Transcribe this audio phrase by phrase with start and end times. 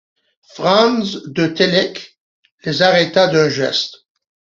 [0.55, 2.17] Franz de Télek
[2.65, 4.07] les arrêta d’un geste.